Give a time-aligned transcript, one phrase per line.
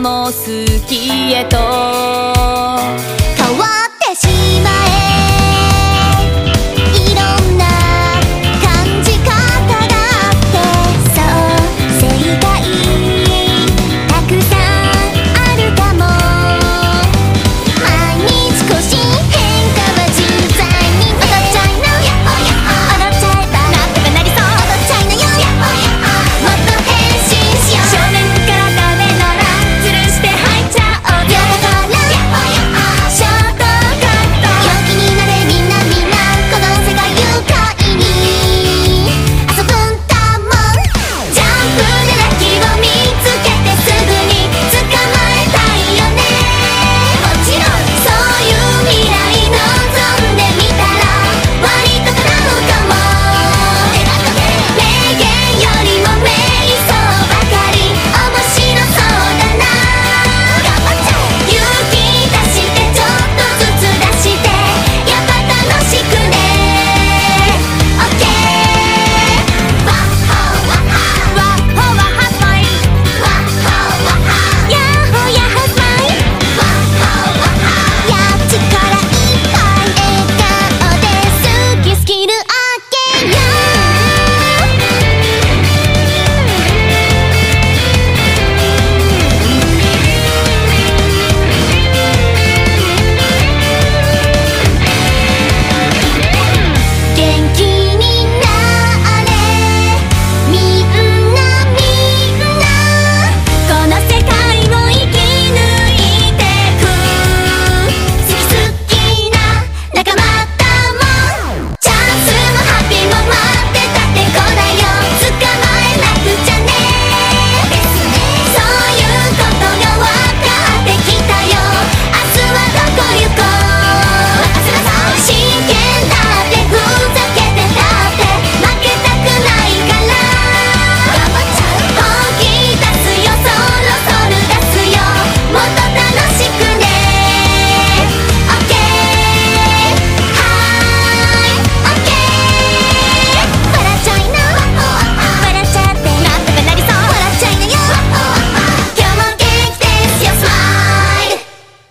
[0.00, 0.32] も好
[0.86, 2.09] きへと